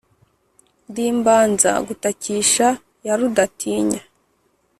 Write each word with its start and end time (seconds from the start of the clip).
Ndi 0.89 1.03
imbanza 1.11 1.71
gutakisha 1.87 2.67
ya 3.05 3.13
Rudatinya 3.19 4.01